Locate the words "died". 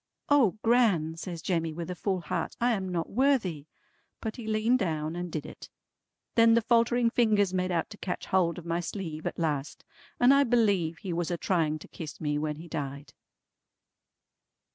12.67-13.13